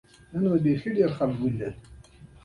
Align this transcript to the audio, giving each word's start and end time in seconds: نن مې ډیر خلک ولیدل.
نن 0.31 0.43
مې 0.65 0.75
ډیر 0.95 1.09
خلک 1.17 1.37
ولیدل. 1.39 1.73